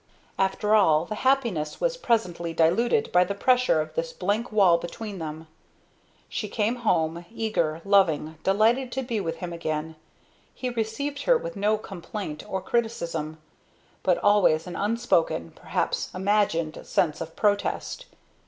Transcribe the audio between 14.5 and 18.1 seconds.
an unspoken, perhaps imagined, sense of protest.